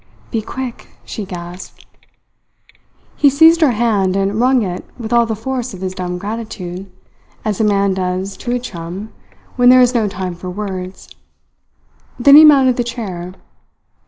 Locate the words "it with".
4.63-5.13